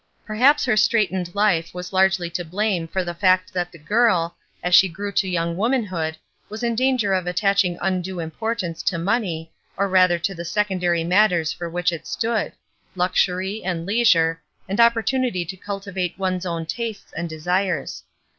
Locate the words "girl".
3.77-4.35